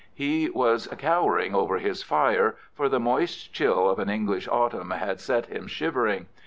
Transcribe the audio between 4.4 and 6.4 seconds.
autumn had set him shivering.